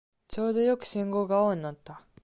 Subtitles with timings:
[0.27, 2.01] ちょうどよく信号が青になった